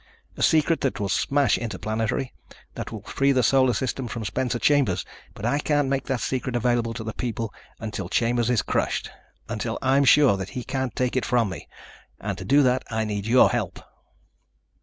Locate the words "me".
11.49-11.67